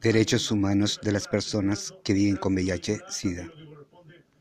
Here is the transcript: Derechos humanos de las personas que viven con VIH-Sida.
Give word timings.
Derechos 0.00 0.50
humanos 0.50 0.98
de 1.02 1.12
las 1.12 1.26
personas 1.28 1.92
que 2.04 2.12
viven 2.12 2.36
con 2.36 2.54
VIH-Sida. 2.54 3.48